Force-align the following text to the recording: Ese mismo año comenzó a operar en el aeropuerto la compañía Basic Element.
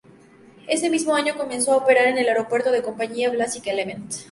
Ese 0.67 0.89
mismo 0.89 1.13
año 1.15 1.37
comenzó 1.37 1.73
a 1.73 1.75
operar 1.75 2.07
en 2.07 2.17
el 2.17 2.27
aeropuerto 2.27 2.71
la 2.71 2.81
compañía 2.81 3.31
Basic 3.37 3.67
Element. 3.67 4.15